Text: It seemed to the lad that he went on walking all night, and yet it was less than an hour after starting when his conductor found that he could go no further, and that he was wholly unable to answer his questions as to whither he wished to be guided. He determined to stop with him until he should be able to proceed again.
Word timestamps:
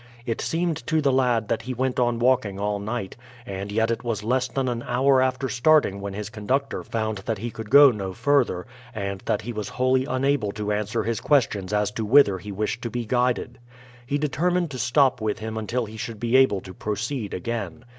It 0.25 0.41
seemed 0.41 0.77
to 0.87 0.99
the 0.99 1.11
lad 1.11 1.47
that 1.49 1.61
he 1.61 1.75
went 1.75 1.99
on 1.99 2.17
walking 2.17 2.59
all 2.59 2.79
night, 2.79 3.15
and 3.45 3.71
yet 3.71 3.91
it 3.91 4.03
was 4.03 4.23
less 4.23 4.47
than 4.47 4.67
an 4.67 4.81
hour 4.87 5.21
after 5.21 5.47
starting 5.47 6.01
when 6.01 6.13
his 6.15 6.31
conductor 6.31 6.81
found 6.83 7.19
that 7.19 7.37
he 7.37 7.51
could 7.51 7.69
go 7.69 7.91
no 7.91 8.11
further, 8.11 8.65
and 8.95 9.21
that 9.27 9.43
he 9.43 9.53
was 9.53 9.69
wholly 9.69 10.05
unable 10.05 10.51
to 10.53 10.71
answer 10.71 11.03
his 11.03 11.21
questions 11.21 11.71
as 11.71 11.91
to 11.91 12.03
whither 12.03 12.39
he 12.39 12.51
wished 12.51 12.81
to 12.81 12.89
be 12.89 13.05
guided. 13.05 13.59
He 14.03 14.17
determined 14.17 14.71
to 14.71 14.79
stop 14.79 15.21
with 15.21 15.37
him 15.37 15.55
until 15.55 15.85
he 15.85 15.97
should 15.97 16.19
be 16.19 16.35
able 16.35 16.61
to 16.61 16.73
proceed 16.73 17.31
again. 17.31 17.85